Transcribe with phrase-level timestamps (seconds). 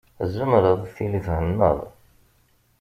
[0.19, 1.79] Tzemreḍ tili thennaḍ.